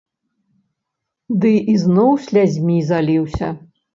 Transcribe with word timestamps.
Ды 1.43 1.51
ізноў 1.75 2.11
слязьмі 2.27 2.79
заліўся. 2.91 3.47